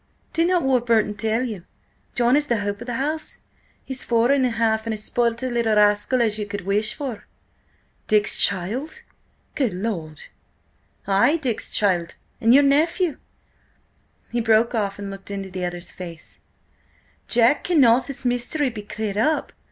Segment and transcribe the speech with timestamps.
[0.33, 1.63] "Did not Warburton tell you?
[2.15, 3.41] John is the hope of the house.
[3.85, 6.95] He's four and a half, and as spoilt a little rascal as you could wish
[6.95, 7.27] for."
[8.07, 9.03] "Dick's child?
[9.53, 10.21] Good Lord!"
[11.05, 13.19] "Ay, Dick's child and your nephew."
[14.31, 16.41] He broke off and looked into the other's face.
[17.27, 19.53] "Jack, cannot this mystery be cleared up?